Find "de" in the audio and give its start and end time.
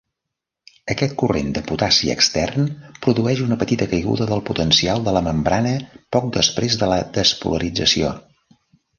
1.57-1.61, 5.09-5.13, 6.85-6.89